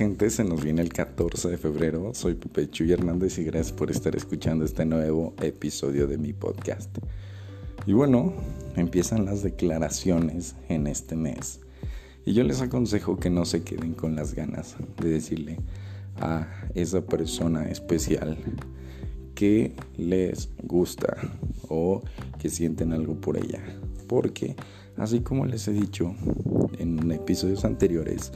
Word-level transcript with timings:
gente? 0.00 0.30
Se 0.30 0.44
nos 0.44 0.64
viene 0.64 0.80
el 0.80 0.94
14 0.94 1.50
de 1.50 1.58
febrero. 1.58 2.12
Soy 2.14 2.32
Pepe 2.32 2.70
Chuy 2.70 2.90
Hernández 2.90 3.36
y 3.38 3.44
gracias 3.44 3.70
por 3.70 3.90
estar 3.90 4.16
escuchando 4.16 4.64
este 4.64 4.86
nuevo 4.86 5.34
episodio 5.42 6.06
de 6.06 6.16
mi 6.16 6.32
podcast. 6.32 6.88
Y 7.84 7.92
bueno, 7.92 8.32
empiezan 8.76 9.26
las 9.26 9.42
declaraciones 9.42 10.56
en 10.70 10.86
este 10.86 11.16
mes. 11.16 11.60
Y 12.24 12.32
yo 12.32 12.44
les 12.44 12.62
aconsejo 12.62 13.18
que 13.18 13.28
no 13.28 13.44
se 13.44 13.62
queden 13.62 13.92
con 13.92 14.16
las 14.16 14.34
ganas 14.34 14.74
de 15.02 15.10
decirle 15.10 15.58
a 16.18 16.48
esa 16.74 17.02
persona 17.02 17.68
especial 17.68 18.38
que 19.34 19.74
les 19.98 20.48
gusta 20.62 21.14
o 21.68 22.00
que 22.38 22.48
sienten 22.48 22.94
algo 22.94 23.20
por 23.20 23.36
ella. 23.36 23.60
Porque, 24.08 24.56
así 24.96 25.20
como 25.20 25.44
les 25.44 25.68
he 25.68 25.74
dicho 25.74 26.14
en 26.78 27.12
episodios 27.12 27.66
anteriores, 27.66 28.32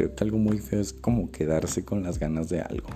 creo 0.00 0.14
que 0.14 0.24
algo 0.24 0.38
muy 0.38 0.58
feo 0.58 0.80
es 0.80 0.94
como 0.94 1.30
quedarse 1.30 1.84
con 1.84 2.02
las 2.02 2.18
ganas 2.18 2.48
de 2.48 2.62
algo. 2.62 2.88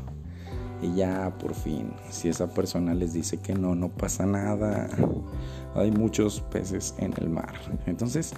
Y 0.81 0.95
ya 0.95 1.37
por 1.39 1.55
fin, 1.55 1.93
si 2.09 2.31
esa 2.31 2.49
persona 2.49 2.95
les 2.95 3.13
dice 3.13 3.37
que 3.37 3.53
no, 3.53 3.75
no 3.75 3.91
pasa 3.91 4.25
nada. 4.25 4.89
Hay 5.75 5.91
muchos 5.91 6.41
peces 6.41 6.95
en 6.97 7.13
el 7.19 7.29
mar. 7.29 7.53
Entonces, 7.85 8.33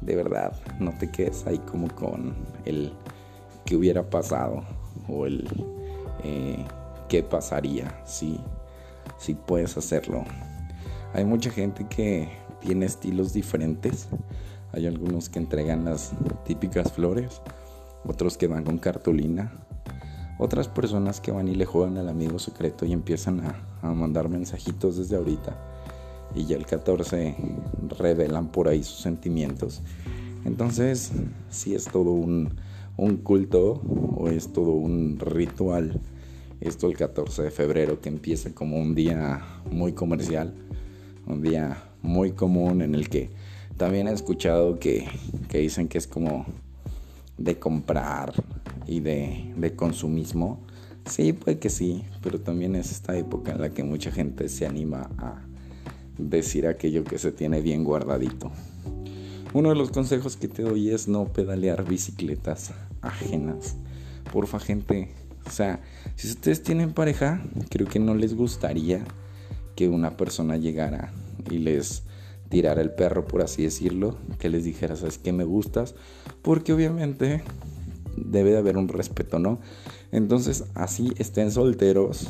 de 0.00 0.16
verdad, 0.16 0.52
no 0.80 0.90
te 0.98 1.08
quedes 1.12 1.46
ahí 1.46 1.58
como 1.58 1.86
con 1.94 2.34
el 2.64 2.92
que 3.64 3.76
hubiera 3.76 4.10
pasado 4.10 4.64
o 5.06 5.26
el 5.26 5.46
eh, 6.24 6.64
qué 7.08 7.22
pasaría 7.22 8.02
si, 8.04 8.40
si 9.16 9.34
puedes 9.34 9.76
hacerlo. 9.76 10.24
Hay 11.14 11.24
mucha 11.24 11.50
gente 11.50 11.86
que 11.88 12.28
tiene 12.60 12.86
estilos 12.86 13.32
diferentes. 13.32 14.08
Hay 14.72 14.88
algunos 14.88 15.28
que 15.28 15.38
entregan 15.38 15.84
las 15.84 16.12
típicas 16.44 16.92
flores, 16.92 17.40
otros 18.04 18.36
que 18.38 18.46
van 18.46 18.64
con 18.64 18.78
cartulina, 18.78 19.52
otras 20.38 20.68
personas 20.68 21.20
que 21.20 21.32
van 21.32 21.48
y 21.48 21.54
le 21.54 21.64
juegan 21.66 21.98
al 21.98 22.08
amigo 22.08 22.38
secreto 22.38 22.86
y 22.86 22.92
empiezan 22.92 23.40
a, 23.40 23.92
mandar 23.92 24.28
mensajitos 24.28 24.96
desde 24.96 25.16
ahorita. 25.16 25.56
Y 26.34 26.46
ya 26.46 26.56
el 26.56 26.66
14 26.66 27.36
revelan 27.98 28.48
por 28.48 28.68
ahí 28.68 28.82
sus 28.82 28.98
sentimientos. 28.98 29.82
Entonces, 30.44 31.12
si 31.50 31.74
es 31.74 31.84
todo 31.84 32.10
un, 32.10 32.54
un 32.96 33.16
culto 33.16 33.80
o 34.16 34.28
es 34.28 34.52
todo 34.52 34.72
un 34.72 35.18
ritual, 35.18 36.00
esto 36.60 36.88
el 36.88 36.96
14 36.96 37.42
de 37.42 37.50
febrero 37.50 38.00
que 38.00 38.08
empieza 38.08 38.52
como 38.52 38.78
un 38.78 38.94
día 38.94 39.42
muy 39.70 39.92
comercial, 39.92 40.54
un 41.26 41.42
día 41.42 41.84
muy 42.02 42.32
común 42.32 42.82
en 42.82 42.94
el 42.94 43.08
que 43.08 43.30
también 43.76 44.08
he 44.08 44.12
escuchado 44.12 44.78
que, 44.78 45.06
que 45.48 45.58
dicen 45.58 45.88
que 45.88 45.98
es 45.98 46.06
como 46.06 46.46
de 47.38 47.58
comprar 47.58 48.32
y 48.86 49.00
de, 49.00 49.52
de, 49.56 49.74
consumismo. 49.74 50.60
Sí, 51.06 51.32
puede 51.32 51.58
que 51.58 51.70
sí, 51.70 52.04
pero 52.22 52.40
también 52.40 52.74
es 52.74 52.92
esta 52.92 53.16
época 53.16 53.52
en 53.52 53.60
la 53.60 53.70
que 53.70 53.84
mucha 53.84 54.10
gente 54.10 54.48
se 54.48 54.66
anima 54.66 55.10
a 55.18 55.42
decir 56.18 56.66
aquello 56.66 57.04
que 57.04 57.18
se 57.18 57.32
tiene 57.32 57.60
bien 57.60 57.84
guardadito. 57.84 58.50
Uno 59.54 59.70
de 59.70 59.76
los 59.76 59.90
consejos 59.90 60.36
que 60.36 60.48
te 60.48 60.62
doy 60.62 60.90
es 60.90 61.08
no 61.08 61.24
pedalear 61.32 61.88
bicicletas 61.88 62.72
ajenas. 63.00 63.76
Porfa, 64.30 64.58
gente. 64.58 65.14
O 65.46 65.50
sea, 65.50 65.80
si 66.16 66.28
ustedes 66.28 66.62
tienen 66.62 66.92
pareja, 66.92 67.42
creo 67.70 67.86
que 67.86 67.98
no 67.98 68.14
les 68.14 68.34
gustaría 68.34 69.04
que 69.74 69.88
una 69.88 70.16
persona 70.16 70.58
llegara 70.58 71.12
y 71.50 71.58
les 71.58 72.02
tirar 72.48 72.78
el 72.78 72.90
perro, 72.90 73.26
por 73.26 73.42
así 73.42 73.62
decirlo, 73.62 74.16
que 74.38 74.48
les 74.48 74.64
dijera, 74.64 74.96
sabes 74.96 75.18
que 75.18 75.32
me 75.32 75.44
gustas, 75.44 75.94
porque 76.42 76.72
obviamente 76.72 77.42
debe 78.16 78.50
de 78.50 78.58
haber 78.58 78.76
un 78.76 78.88
respeto, 78.88 79.38
¿no? 79.38 79.60
Entonces, 80.12 80.64
así 80.74 81.12
estén 81.18 81.50
solteros 81.50 82.28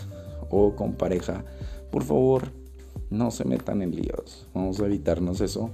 o 0.51 0.75
con 0.75 0.95
pareja, 0.95 1.45
por 1.91 2.05
favor, 2.05 2.53
no 3.11 3.31
se 3.31 3.45
metan 3.45 3.83
en 3.83 3.95
líos. 3.95 4.47
Vamos 4.55 4.81
a 4.81 4.87
evitarnos 4.87 5.41
eso 5.41 5.71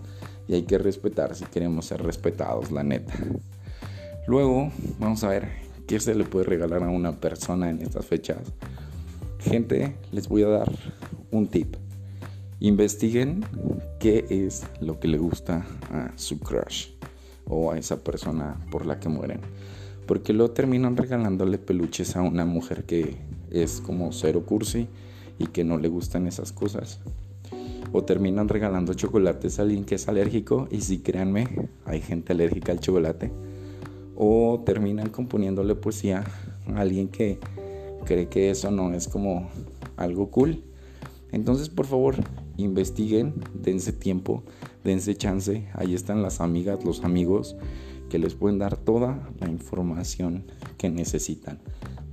y 0.47 0.55
hay 0.55 0.63
que 0.63 0.79
respetar 0.79 1.35
si 1.35 1.45
queremos 1.47 1.87
ser 1.87 2.03
respetados, 2.03 2.71
la 2.71 2.83
neta. 2.83 3.15
Luego, 4.27 4.71
vamos 4.99 5.25
a 5.25 5.29
ver 5.29 5.49
qué 5.87 6.01
se 6.01 6.15
le 6.15 6.25
puede 6.25 6.47
regalar 6.47 6.83
a 6.83 6.89
una 6.89 7.21
persona 7.21 7.71
en 7.71 7.83
estas 7.83 8.07
fechas. 8.07 8.39
Gente, 9.39 9.97
les 10.13 10.29
voy 10.29 10.43
a 10.43 10.49
dar 10.49 10.73
un 11.31 11.49
tip. 11.49 11.77
Investiguen 12.65 13.45
qué 14.01 14.25
es 14.31 14.63
lo 14.81 14.99
que 14.99 15.07
le 15.07 15.19
gusta 15.19 15.67
a 15.91 16.13
su 16.17 16.39
crush 16.39 16.93
o 17.45 17.71
a 17.71 17.79
esa 17.79 18.03
persona 18.03 18.57
por 18.71 18.87
la 18.87 18.99
que 18.99 19.11
mueren. 19.11 19.41
Porque 20.07 20.33
luego 20.33 20.55
terminan 20.55 20.97
regalándole 20.97 21.59
peluches 21.59 22.17
a 22.17 22.23
una 22.23 22.47
mujer 22.47 22.85
que 22.85 23.19
es 23.51 23.83
como 23.83 24.13
cero 24.13 24.45
cursi 24.47 24.89
y 25.39 25.49
que 25.49 25.63
no 25.63 25.77
le 25.77 25.89
gustan 25.89 26.27
esas 26.27 26.53
cosas. 26.53 27.01
O 27.93 28.03
terminan 28.05 28.49
regalando 28.49 28.95
chocolates 28.95 29.59
a 29.59 29.63
alguien 29.63 29.85
que 29.85 29.97
es 29.97 30.09
alérgico 30.09 30.67
y 30.71 30.81
si 30.81 31.01
créanme, 31.01 31.69
hay 31.85 32.01
gente 32.01 32.33
alérgica 32.33 32.73
al 32.73 32.81
chocolate. 32.81 33.31
O 34.17 34.63
terminan 34.65 35.11
componiéndole 35.11 35.75
poesía 35.75 36.25
a 36.75 36.81
alguien 36.81 37.09
que 37.09 37.39
cree 38.07 38.31
que 38.31 38.49
eso 38.49 38.71
no 38.71 38.95
es 38.95 39.07
como 39.07 39.51
algo 39.99 40.31
cool. 40.31 40.65
Entonces, 41.31 41.69
por 41.69 41.85
favor, 41.85 42.17
investiguen, 42.57 43.35
dense 43.55 43.93
tiempo, 43.93 44.43
dense 44.83 45.15
chance. 45.17 45.69
Ahí 45.75 45.95
están 45.95 46.23
las 46.23 46.41
amigas, 46.41 46.85
los 46.85 47.05
amigos 47.05 47.57
que 48.09 48.19
les 48.19 48.35
pueden 48.35 48.59
dar 48.59 48.77
toda 48.77 49.29
la 49.41 49.51
información 49.51 50.45
que 50.79 50.91
necesitan. 50.91 51.59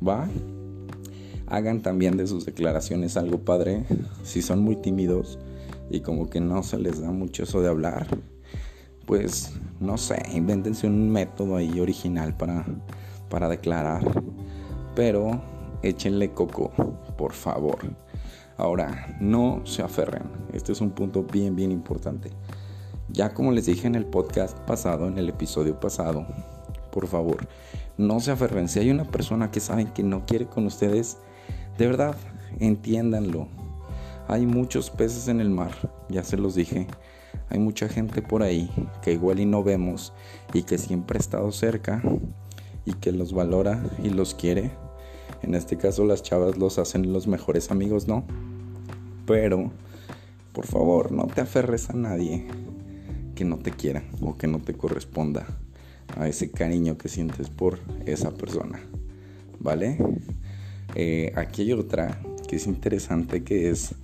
¿Va? 0.05 0.27
Hagan 1.47 1.81
también 1.81 2.17
de 2.17 2.27
sus 2.27 2.45
declaraciones 2.45 3.17
algo 3.17 3.39
padre. 3.39 3.85
Si 4.23 4.41
son 4.41 4.61
muy 4.61 4.77
tímidos 4.77 5.37
y 5.89 5.99
como 5.99 6.29
que 6.29 6.39
no 6.39 6.63
se 6.63 6.79
les 6.79 7.01
da 7.01 7.11
mucho 7.11 7.43
eso 7.43 7.61
de 7.61 7.67
hablar, 7.67 8.07
pues 9.05 9.51
no 9.79 9.97
sé, 9.97 10.23
invéntense 10.33 10.87
un 10.87 11.09
método 11.09 11.57
ahí 11.57 11.79
original 11.79 12.35
para, 12.37 12.65
para 13.29 13.49
declarar. 13.49 14.01
Pero 14.95 15.41
échenle 15.83 16.31
coco, 16.31 16.71
por 17.17 17.33
favor. 17.33 17.79
Ahora, 18.61 19.17
no 19.19 19.63
se 19.65 19.81
aferren. 19.81 20.21
Este 20.53 20.71
es 20.71 20.81
un 20.81 20.91
punto 20.91 21.23
bien, 21.23 21.55
bien 21.55 21.71
importante. 21.71 22.29
Ya 23.09 23.33
como 23.33 23.51
les 23.51 23.65
dije 23.65 23.87
en 23.87 23.95
el 23.95 24.05
podcast 24.05 24.55
pasado, 24.59 25.07
en 25.07 25.17
el 25.17 25.29
episodio 25.29 25.79
pasado, 25.79 26.27
por 26.91 27.07
favor, 27.07 27.47
no 27.97 28.19
se 28.19 28.29
aferren. 28.29 28.69
Si 28.69 28.77
hay 28.77 28.91
una 28.91 29.05
persona 29.05 29.49
que 29.49 29.59
saben 29.59 29.87
que 29.87 30.03
no 30.03 30.27
quiere 30.27 30.45
con 30.45 30.67
ustedes, 30.67 31.17
de 31.79 31.87
verdad, 31.87 32.15
entiéndanlo. 32.59 33.47
Hay 34.27 34.45
muchos 34.45 34.91
peces 34.91 35.27
en 35.27 35.41
el 35.41 35.49
mar, 35.49 35.71
ya 36.07 36.23
se 36.23 36.37
los 36.37 36.53
dije. 36.53 36.85
Hay 37.49 37.57
mucha 37.57 37.89
gente 37.89 38.21
por 38.21 38.43
ahí 38.43 38.69
que 39.01 39.11
igual 39.11 39.39
y 39.39 39.47
no 39.47 39.63
vemos 39.63 40.13
y 40.53 40.61
que 40.61 40.77
siempre 40.77 41.17
ha 41.17 41.19
estado 41.19 41.51
cerca 41.51 42.03
y 42.85 42.93
que 42.93 43.11
los 43.11 43.33
valora 43.33 43.83
y 44.03 44.11
los 44.11 44.35
quiere. 44.35 44.69
En 45.41 45.55
este 45.55 45.77
caso 45.77 46.05
las 46.05 46.21
chavas 46.21 46.59
los 46.59 46.77
hacen 46.77 47.11
los 47.11 47.25
mejores 47.25 47.71
amigos, 47.71 48.07
¿no? 48.07 48.23
Pero, 49.31 49.71
por 50.51 50.65
favor, 50.65 51.13
no 51.13 51.25
te 51.25 51.39
aferres 51.39 51.89
a 51.89 51.93
nadie 51.93 52.45
que 53.33 53.45
no 53.45 53.59
te 53.59 53.71
quiera 53.71 54.03
o 54.19 54.37
que 54.37 54.45
no 54.45 54.59
te 54.59 54.73
corresponda 54.73 55.47
a 56.17 56.27
ese 56.27 56.51
cariño 56.51 56.97
que 56.97 57.07
sientes 57.07 57.49
por 57.49 57.79
esa 58.05 58.31
persona. 58.31 58.81
¿Vale? 59.57 59.97
Eh, 60.95 61.31
aquí 61.37 61.61
hay 61.61 61.71
otra 61.71 62.21
que 62.49 62.57
es 62.57 62.67
interesante 62.67 63.45
que 63.45 63.69
es 63.69 63.95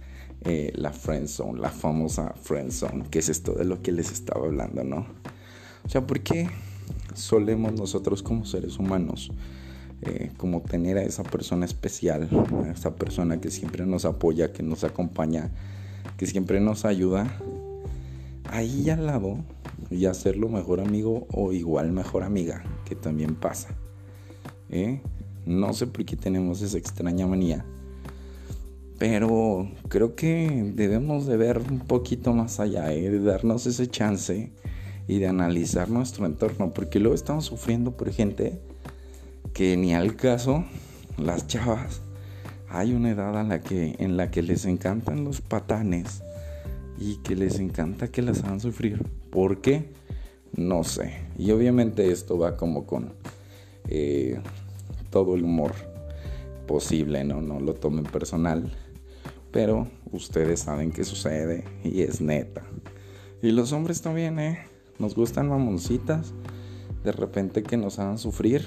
eh, 0.45 0.71
la 0.75 0.93
friend 0.93 1.27
zone, 1.27 1.59
la 1.59 1.71
famosa 1.71 2.33
friend 2.41 2.71
zone, 2.71 3.03
que 3.11 3.19
es 3.19 3.27
esto 3.27 3.51
de 3.51 3.65
lo 3.65 3.81
que 3.81 3.91
les 3.91 4.13
estaba 4.13 4.45
hablando, 4.45 4.85
¿no? 4.85 5.07
O 5.83 5.89
sea, 5.89 6.07
¿por 6.07 6.21
qué 6.21 6.49
solemos 7.15 7.73
nosotros 7.73 8.23
como 8.23 8.45
seres 8.45 8.79
humanos 8.79 9.33
eh, 10.03 10.31
como 10.37 10.61
tener 10.61 10.97
a 10.97 11.03
esa 11.03 11.23
persona 11.23 11.65
especial, 11.65 12.29
a 12.65 12.71
esa 12.71 12.95
persona 12.95 13.41
que 13.41 13.49
siempre 13.49 13.85
nos 13.85 14.05
apoya, 14.05 14.53
que 14.53 14.61
nos 14.61 14.83
acompaña, 14.83 15.49
que 16.17 16.27
siempre 16.27 16.59
nos 16.59 16.85
ayuda, 16.85 17.39
ahí 18.45 18.89
al 18.89 19.07
lado 19.07 19.37
y 19.89 20.05
hacerlo 20.05 20.49
mejor 20.49 20.81
amigo 20.81 21.27
o 21.31 21.51
igual 21.51 21.91
mejor 21.91 22.23
amiga, 22.23 22.63
que 22.85 22.95
también 22.95 23.35
pasa. 23.35 23.69
¿eh? 24.69 25.01
No 25.45 25.73
sé 25.73 25.87
por 25.87 26.05
qué 26.05 26.15
tenemos 26.15 26.61
esa 26.61 26.77
extraña 26.77 27.25
manía, 27.25 27.65
pero 28.99 29.69
creo 29.89 30.15
que 30.15 30.73
debemos 30.75 31.25
de 31.25 31.37
ver 31.37 31.59
un 31.59 31.79
poquito 31.79 32.33
más 32.33 32.59
allá, 32.59 32.93
¿eh? 32.93 33.09
de 33.09 33.19
darnos 33.19 33.65
ese 33.65 33.87
chance 33.87 34.51
y 35.07 35.19
de 35.19 35.27
analizar 35.27 35.89
nuestro 35.89 36.25
entorno, 36.25 36.71
porque 36.73 36.99
luego 36.99 37.15
estamos 37.15 37.45
sufriendo 37.45 37.95
por 37.95 38.11
gente 38.11 38.59
que 39.57 39.75
ni 39.75 39.95
al 39.95 40.15
caso 40.15 40.65
las 41.17 41.47
chavas 41.47 42.01
hay 42.69 42.93
una 42.93 43.09
edad 43.09 43.41
en 43.41 43.49
la 43.49 43.59
que 43.59 43.95
en 43.97 44.15
la 44.15 44.29
que 44.29 44.43
les 44.43 44.65
encantan 44.65 45.23
los 45.23 45.41
patanes 45.41 46.21
y 46.99 47.15
que 47.23 47.35
les 47.35 47.57
encanta 47.57 48.09
que 48.09 48.21
las 48.21 48.43
hagan 48.43 48.59
sufrir. 48.59 49.03
¿Por 49.31 49.61
qué? 49.61 49.89
No 50.55 50.83
sé. 50.83 51.21
Y 51.39 51.49
obviamente 51.49 52.11
esto 52.11 52.37
va 52.37 52.55
como 52.55 52.85
con 52.85 53.13
eh, 53.87 54.39
todo 55.09 55.33
el 55.33 55.43
humor 55.43 55.73
posible, 56.67 57.23
¿no? 57.23 57.41
No 57.41 57.59
lo 57.59 57.73
tomen 57.73 58.05
personal. 58.05 58.71
Pero 59.51 59.87
ustedes 60.11 60.59
saben 60.59 60.91
que 60.91 61.03
sucede 61.03 61.63
y 61.83 62.03
es 62.03 62.21
neta. 62.21 62.61
Y 63.41 63.51
los 63.53 63.71
hombres 63.71 64.03
también, 64.03 64.37
¿eh? 64.37 64.59
Nos 64.99 65.15
gustan 65.15 65.49
mamoncitas. 65.49 66.31
De 67.03 67.11
repente 67.11 67.63
que 67.63 67.77
nos 67.77 67.97
hagan 67.97 68.19
sufrir. 68.19 68.63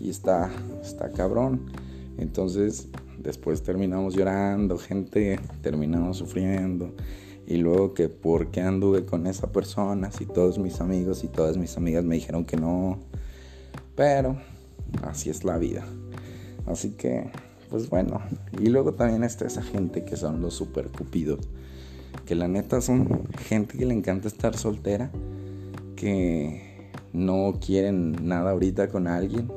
Y 0.00 0.10
está, 0.10 0.50
está 0.82 1.10
cabrón. 1.10 1.66
Entonces, 2.18 2.88
después 3.18 3.62
terminamos 3.62 4.14
llorando, 4.14 4.78
gente, 4.78 5.38
terminamos 5.62 6.18
sufriendo. 6.18 6.94
Y 7.46 7.58
luego 7.58 7.94
que 7.94 8.08
por 8.08 8.50
qué 8.50 8.60
anduve 8.60 9.04
con 9.04 9.26
esa 9.26 9.52
persona, 9.52 10.10
si 10.10 10.26
todos 10.26 10.58
mis 10.58 10.80
amigos 10.80 11.22
y 11.22 11.28
todas 11.28 11.56
mis 11.56 11.76
amigas 11.76 12.04
me 12.04 12.16
dijeron 12.16 12.44
que 12.44 12.56
no. 12.56 12.98
Pero 13.94 14.36
así 15.02 15.30
es 15.30 15.44
la 15.44 15.56
vida. 15.56 15.84
Así 16.66 16.90
que, 16.90 17.30
pues 17.70 17.88
bueno. 17.88 18.20
Y 18.60 18.66
luego 18.66 18.94
también 18.94 19.22
está 19.22 19.46
esa 19.46 19.62
gente 19.62 20.04
que 20.04 20.16
son 20.16 20.40
los 20.40 20.54
super 20.54 20.88
cupidos. 20.88 21.48
Que 22.24 22.34
la 22.34 22.48
neta 22.48 22.80
son 22.80 23.28
gente 23.38 23.78
que 23.78 23.86
le 23.86 23.94
encanta 23.94 24.26
estar 24.26 24.56
soltera. 24.56 25.10
Que 25.94 26.90
no 27.12 27.58
quieren 27.64 28.28
nada 28.28 28.50
ahorita 28.50 28.88
con 28.88 29.06
alguien. 29.06 29.48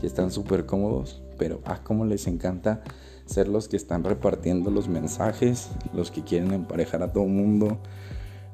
Que 0.00 0.06
están 0.06 0.30
súper 0.30 0.66
cómodos. 0.66 1.22
Pero, 1.38 1.60
ah, 1.64 1.80
como 1.82 2.04
les 2.04 2.26
encanta 2.26 2.82
ser 3.26 3.48
los 3.48 3.68
que 3.68 3.76
están 3.76 4.04
repartiendo 4.04 4.70
los 4.70 4.88
mensajes, 4.88 5.70
los 5.92 6.10
que 6.10 6.22
quieren 6.22 6.52
emparejar 6.52 7.02
a 7.02 7.12
todo 7.12 7.24
el 7.24 7.30
mundo, 7.30 7.78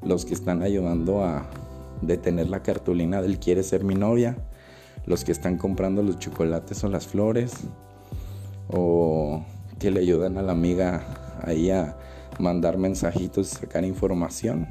los 0.03 0.25
que 0.25 0.35
están 0.35 0.63
ayudando 0.63 1.25
a 1.25 1.49
detener 2.03 2.49
la 2.49 2.63
cartulina 2.63 3.23
del 3.23 3.39
quiere 3.39 3.63
ser 3.63 3.85
mi 3.85 3.95
novia, 3.95 4.37
los 5.07 5.25
que 5.25 5.33
están 5.33 5.59
comprando 5.59 6.03
los 6.03 6.19
chocolates 6.19 6.83
o 6.85 6.89
las 6.89 7.07
flores, 7.07 7.53
o 8.69 9.45
que 9.79 9.91
le 9.91 10.01
ayudan 10.01 10.39
a 10.39 10.43
la 10.43 10.53
amiga 10.53 11.39
ahí 11.43 11.71
a 11.71 11.97
mandar 12.39 12.77
mensajitos 12.79 13.53
y 13.53 13.57
sacar 13.57 13.85
información. 13.85 14.67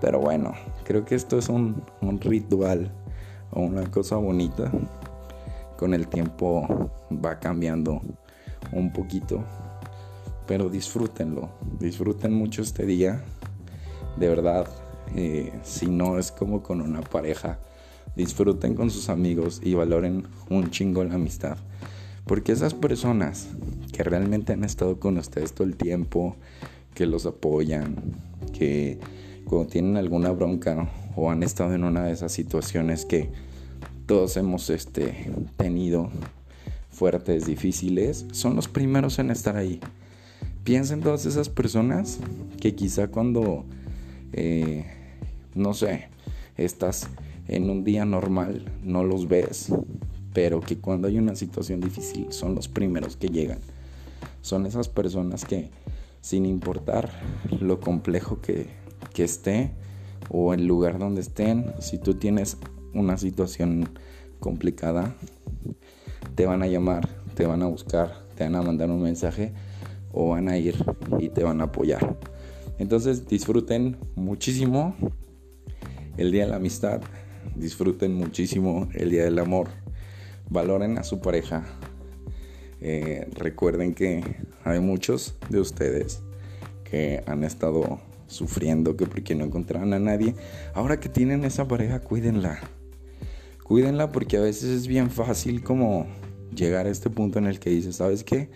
Pero 0.00 0.20
bueno, 0.20 0.52
creo 0.84 1.04
que 1.04 1.14
esto 1.14 1.38
es 1.38 1.48
un 1.48 1.82
ritual 2.20 2.90
o 3.50 3.60
una 3.60 3.90
cosa 3.90 4.16
bonita. 4.16 4.70
Con 5.76 5.94
el 5.94 6.08
tiempo 6.08 6.90
va 7.12 7.38
cambiando 7.40 8.00
un 8.72 8.92
poquito. 8.92 9.44
Pero 10.46 10.68
disfrútenlo, 10.68 11.48
disfruten 11.80 12.32
mucho 12.32 12.62
este 12.62 12.84
día. 12.84 13.22
De 14.18 14.28
verdad, 14.28 14.66
eh, 15.16 15.52
si 15.62 15.86
no 15.86 16.18
es 16.18 16.30
como 16.30 16.62
con 16.62 16.80
una 16.80 17.00
pareja, 17.00 17.58
disfruten 18.16 18.74
con 18.74 18.90
sus 18.90 19.08
amigos 19.08 19.60
y 19.62 19.74
valoren 19.74 20.26
un 20.50 20.70
chingo 20.70 21.02
la 21.04 21.14
amistad. 21.14 21.56
Porque 22.26 22.52
esas 22.52 22.74
personas 22.74 23.48
que 23.92 24.02
realmente 24.02 24.52
han 24.52 24.64
estado 24.64 24.98
con 24.98 25.18
ustedes 25.18 25.52
todo 25.52 25.66
el 25.66 25.76
tiempo, 25.76 26.36
que 26.94 27.06
los 27.06 27.26
apoyan, 27.26 27.96
que 28.52 28.98
cuando 29.44 29.68
tienen 29.68 29.96
alguna 29.96 30.30
bronca 30.30 30.88
o 31.16 31.30
han 31.30 31.42
estado 31.42 31.74
en 31.74 31.84
una 31.84 32.04
de 32.04 32.12
esas 32.12 32.32
situaciones 32.32 33.04
que 33.04 33.30
todos 34.06 34.36
hemos 34.36 34.68
este, 34.70 35.30
tenido, 35.56 36.10
fuertes, 36.90 37.46
difíciles, 37.46 38.26
son 38.32 38.54
los 38.56 38.68
primeros 38.68 39.18
en 39.18 39.30
estar 39.30 39.56
ahí. 39.56 39.80
Piensa 40.62 40.94
en 40.94 41.00
todas 41.00 41.26
esas 41.26 41.48
personas 41.48 42.18
que 42.60 42.74
quizá 42.74 43.08
cuando, 43.08 43.64
eh, 44.32 44.86
no 45.54 45.74
sé, 45.74 46.08
estás 46.56 47.08
en 47.48 47.68
un 47.70 47.84
día 47.84 48.04
normal, 48.04 48.64
no 48.82 49.04
los 49.04 49.28
ves, 49.28 49.72
pero 50.32 50.60
que 50.60 50.78
cuando 50.78 51.08
hay 51.08 51.18
una 51.18 51.34
situación 51.34 51.80
difícil 51.80 52.26
son 52.30 52.54
los 52.54 52.68
primeros 52.68 53.16
que 53.16 53.28
llegan. 53.28 53.58
Son 54.40 54.66
esas 54.66 54.88
personas 54.88 55.44
que, 55.44 55.70
sin 56.20 56.46
importar 56.46 57.10
lo 57.60 57.80
complejo 57.80 58.40
que, 58.40 58.66
que 59.12 59.24
esté 59.24 59.72
o 60.30 60.54
el 60.54 60.66
lugar 60.66 60.98
donde 60.98 61.20
estén, 61.20 61.72
si 61.80 61.98
tú 61.98 62.14
tienes 62.14 62.56
una 62.94 63.16
situación 63.16 63.88
complicada, 64.40 65.14
te 66.34 66.46
van 66.46 66.62
a 66.62 66.66
llamar, 66.66 67.08
te 67.34 67.46
van 67.46 67.62
a 67.62 67.66
buscar, 67.66 68.24
te 68.36 68.44
van 68.44 68.56
a 68.56 68.62
mandar 68.62 68.90
un 68.90 69.02
mensaje 69.02 69.52
o 70.12 70.30
van 70.30 70.48
a 70.48 70.56
ir 70.56 70.76
y 71.18 71.28
te 71.28 71.42
van 71.42 71.60
a 71.60 71.64
apoyar. 71.64 72.16
Entonces 72.78 73.26
disfruten 73.26 73.96
muchísimo 74.16 74.96
el 76.16 76.32
día 76.32 76.44
de 76.44 76.50
la 76.50 76.56
amistad, 76.56 77.00
disfruten 77.56 78.14
muchísimo 78.14 78.88
el 78.94 79.10
día 79.10 79.24
del 79.24 79.38
amor, 79.38 79.68
valoren 80.48 80.98
a 80.98 81.04
su 81.04 81.20
pareja. 81.20 81.64
Eh, 82.80 83.28
recuerden 83.34 83.94
que 83.94 84.22
hay 84.64 84.80
muchos 84.80 85.36
de 85.48 85.60
ustedes 85.60 86.22
que 86.84 87.22
han 87.26 87.44
estado 87.44 88.00
sufriendo 88.26 88.96
que 88.96 89.06
porque 89.06 89.34
no 89.34 89.44
encontraron 89.44 89.92
a 89.94 89.98
nadie. 89.98 90.34
Ahora 90.74 91.00
que 91.00 91.08
tienen 91.08 91.44
esa 91.44 91.66
pareja, 91.66 92.00
cuídenla. 92.00 92.60
Cuídenla 93.64 94.12
porque 94.12 94.36
a 94.36 94.40
veces 94.40 94.64
es 94.64 94.86
bien 94.86 95.10
fácil 95.10 95.64
como 95.64 96.06
llegar 96.54 96.86
a 96.86 96.90
este 96.90 97.10
punto 97.10 97.38
en 97.38 97.46
el 97.46 97.58
que 97.58 97.70
dices, 97.70 97.96
¿sabes 97.96 98.22
qué? 98.22 98.50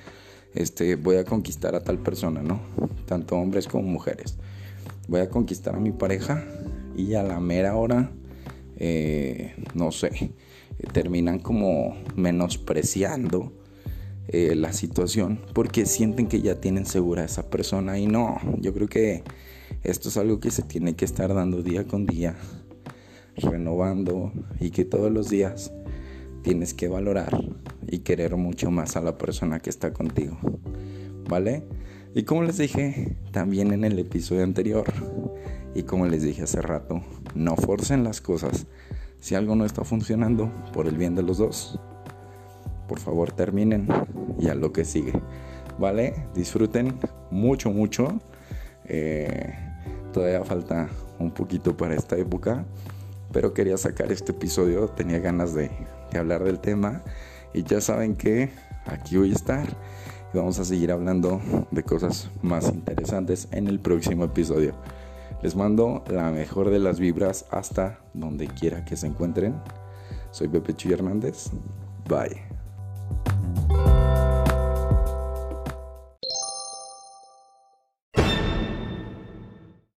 Este, 0.55 0.97
voy 0.97 1.17
a 1.17 1.25
conquistar 1.25 1.75
a 1.75 1.83
tal 1.83 1.99
persona, 1.99 2.43
¿no? 2.43 2.61
Tanto 3.07 3.37
hombres 3.37 3.67
como 3.67 3.89
mujeres. 3.89 4.37
Voy 5.09 5.21
a 5.21 5.31
conquistar 5.31 5.75
a 5.75 5.81
mi 5.81 5.93
pareja 5.93 6.45
y 6.95 7.15
a 7.15 7.23
la 7.23 7.41
mera 7.41 7.75
hora, 7.75 8.13
eh, 8.77 9.55
no 9.75 9.93
sé, 9.93 10.33
terminan 10.93 11.39
como 11.39 11.97
menospreciando 12.15 13.53
eh, 14.29 14.55
la 14.55 14.75
situación 14.75 15.41
porque 15.55 15.87
sienten 15.87 16.27
que 16.27 16.43
ya 16.43 16.61
tienen 16.61 16.85
segura 16.85 17.23
a 17.23 17.25
esa 17.25 17.49
persona 17.49 17.99
y 17.99 18.07
no, 18.07 18.39
yo 18.59 18.75
creo 18.75 18.89
que 18.89 19.23
esto 19.85 20.11
es 20.11 20.19
algo 20.19 20.39
que 20.39 20.51
se 20.51 20.63
tiene 20.63 20.97
que 20.97 21.07
estar 21.07 21.33
dando 21.33 21.63
día 21.63 21.87
con 21.87 22.05
día, 22.05 22.37
renovando 23.43 24.33
y 24.61 24.71
que 24.71 24.85
todos 24.85 25.11
los 25.11 25.29
días 25.29 25.73
tienes 26.43 26.75
que 26.75 26.89
valorar 26.89 27.39
y 27.87 28.01
querer 28.01 28.37
mucho 28.37 28.71
más 28.71 28.97
a 28.97 29.01
la 29.01 29.19
persona 29.19 29.61
que 29.61 29.71
está 29.71 29.93
contigo. 29.93 30.39
¿Vale? 31.29 31.65
Y 32.15 32.23
como 32.23 32.43
les 32.43 32.59
dije 32.59 33.17
también 33.33 33.73
en 33.73 33.85
el 33.85 33.99
episodio 33.99 34.45
anterior, 34.45 34.87
y 35.75 35.83
como 35.83 36.07
les 36.07 36.23
dije 36.23 36.43
hace 36.43 36.61
rato, 36.61 37.03
no 37.35 37.57
forcen 37.57 38.05
las 38.05 38.21
cosas. 38.21 38.67
Si 39.21 39.35
algo 39.35 39.55
no 39.57 39.65
está 39.65 39.85
funcionando, 39.85 40.51
por 40.73 40.87
el 40.87 40.97
bien 40.97 41.15
de 41.15 41.23
los 41.23 41.39
dos, 41.39 41.79
por 42.89 42.99
favor 42.99 43.33
terminen 43.33 43.87
y 44.39 44.49
a 44.49 44.55
lo 44.55 44.73
que 44.73 44.85
sigue. 44.85 45.13
¿Vale? 45.79 46.15
Disfruten 46.35 46.99
mucho, 47.31 47.71
mucho. 47.71 48.21
Eh, 48.87 49.55
todavía 50.13 50.45
falta 50.45 50.89
un 51.19 51.31
poquito 51.31 51.77
para 51.77 51.95
esta 51.95 52.17
época, 52.17 52.65
pero 53.33 53.55
quería 53.55 53.77
sacar 53.77 54.11
este 54.13 54.33
episodio, 54.33 54.89
tenía 54.89 55.19
ganas 55.19 55.55
de 55.55 55.71
hablar 56.17 56.45
del 56.45 56.61
tema. 56.61 57.03
Y 57.55 57.63
ya 57.63 57.81
saben 57.81 58.17
que 58.17 58.51
aquí 58.87 59.17
voy 59.17 59.31
a 59.31 59.35
estar 59.35 59.69
y 60.33 60.37
vamos 60.37 60.59
a 60.59 60.65
seguir 60.65 60.93
hablando 60.93 61.41
de 61.71 61.83
cosas 61.83 62.31
más 62.43 62.69
interesantes 62.69 63.49
en 63.53 63.69
el 63.69 63.81
próximo 63.81 64.25
episodio. 64.25 64.75
Les 65.43 65.55
mando 65.55 66.05
la 66.09 66.31
mejor 66.31 66.71
de 66.71 66.79
las 66.79 66.99
vibras 66.99 67.47
hasta 67.51 68.01
donde 68.13 68.49
quiera 68.49 68.85
que 68.85 68.97
se 68.97 69.07
encuentren. 69.07 69.55
Soy 70.31 70.49
Pepe 70.49 70.75
Chuy 70.75 70.93
Hernández. 70.93 71.51
Bye. 72.09 72.58